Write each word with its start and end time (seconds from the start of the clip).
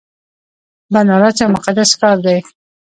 بنارس 0.93 1.35
یو 1.41 1.49
مقدس 1.55 1.89
ښار 1.99 2.17
دی. 2.25 2.37